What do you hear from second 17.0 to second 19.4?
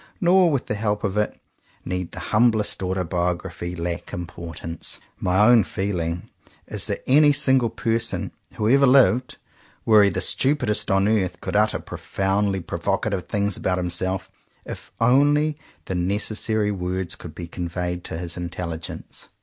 could be conveyed to his intelligence.